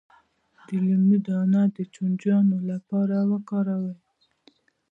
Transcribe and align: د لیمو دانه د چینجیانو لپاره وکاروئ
د 0.67 0.67
لیمو 0.85 1.17
دانه 1.27 1.61
د 1.75 1.77
چینجیانو 1.93 2.57
لپاره 2.71 3.15
وکاروئ 3.31 3.95